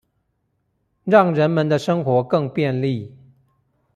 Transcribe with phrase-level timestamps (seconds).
[1.03, 3.15] 讓人們的生活更便利